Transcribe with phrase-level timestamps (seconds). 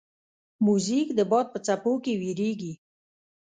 [0.65, 2.73] موزیک د باد په څپو کې ویریږي.